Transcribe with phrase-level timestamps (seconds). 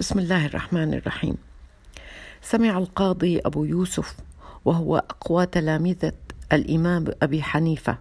[0.00, 1.36] بسم الله الرحمن الرحيم.
[2.42, 4.16] سمع القاضي أبو يوسف
[4.64, 6.12] وهو أقوى تلامذة
[6.52, 7.98] الإمام أبي حنيفة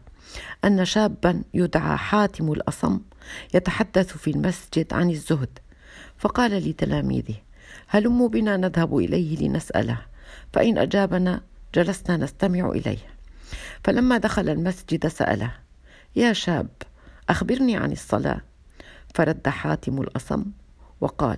[0.65, 2.99] أن شابا يدعى حاتم الأصم
[3.53, 5.59] يتحدث في المسجد عن الزهد
[6.17, 7.35] فقال لتلاميذه
[7.87, 10.01] هلموا بنا نذهب إليه لنسأله؟
[10.53, 11.41] فإن أجابنا
[11.75, 13.13] جلسنا نستمع إليه.
[13.83, 15.51] فلما دخل المسجد سأله
[16.15, 16.69] يا شاب
[17.29, 18.41] أخبرني عن الصلاة؟
[19.15, 20.45] فرد حاتم الأصم
[21.01, 21.37] وقال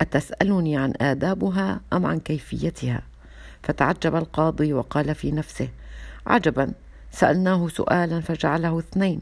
[0.00, 3.02] أتسألني عن آدابها أم عن كيفيتها؟
[3.62, 5.68] فتعجب القاضي وقال في نفسه
[6.26, 6.72] عجبا
[7.12, 9.20] سألناه سؤالا فجعله اثنين.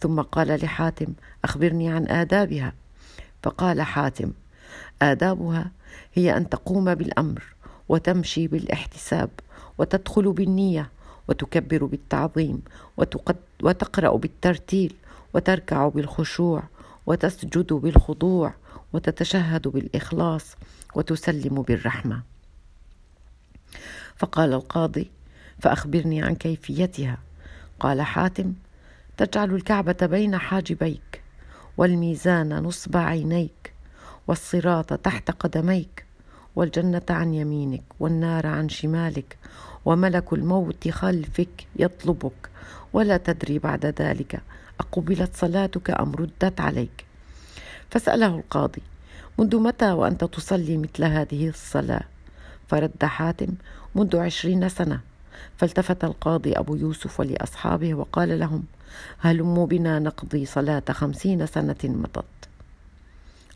[0.00, 1.12] ثم قال لحاتم
[1.44, 2.72] أخبرني عن آدابها.
[3.42, 4.32] فقال حاتم
[5.02, 5.70] آدابها
[6.14, 7.42] هي أن تقوم بالأمر
[7.88, 9.30] وتمشي بالاحتساب
[9.78, 10.90] وتدخل بالنية
[11.28, 12.62] وتكبر بالتعظيم
[13.62, 14.94] وتقرأ بالترتيل
[15.34, 16.62] وتركع بالخشوع
[17.08, 18.54] وتسجد بالخضوع
[18.92, 20.56] وتتشهد بالإخلاص
[20.94, 22.22] وتسلم بالرحمة.
[24.16, 25.10] فقال القاضي
[25.60, 27.18] فأخبرني عن كيفيتها.
[27.80, 28.52] قال حاتم
[29.16, 31.22] تجعل الكعبة بين حاجبيك
[31.76, 33.72] والميزان نصب عينيك
[34.26, 36.04] والصراط تحت قدميك
[36.58, 39.36] والجنة عن يمينك والنار عن شمالك
[39.84, 42.50] وملك الموت خلفك يطلبك
[42.92, 44.42] ولا تدري بعد ذلك
[44.80, 47.04] أقبلت صلاتك أم ردت عليك؟
[47.90, 48.82] فسأله القاضي
[49.38, 52.04] منذ متى وأنت تصلي مثل هذه الصلاة؟
[52.68, 53.48] فرد حاتم
[53.94, 55.00] منذ عشرين سنة.
[55.56, 58.64] فالتفت القاضي أبو يوسف لأصحابه وقال لهم
[59.18, 62.47] هلموا بنا نقضي صلاة خمسين سنة مضت.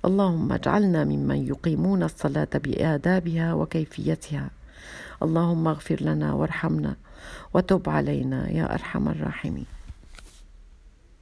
[0.05, 4.50] اللهم اجعلنا ممن يقيمون الصلاة بآدابها وكيفيتها.
[5.22, 6.97] اللهم اغفر لنا وارحمنا
[7.55, 9.67] وتب علينا يا أرحم الراحمين.